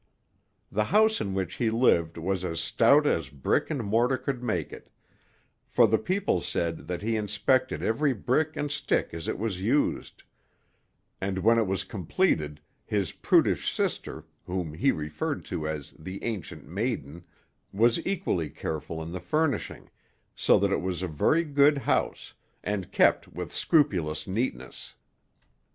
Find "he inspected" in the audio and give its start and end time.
7.03-7.83